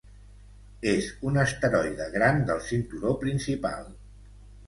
[0.91, 3.85] És un asteroide gran del cinturó principal.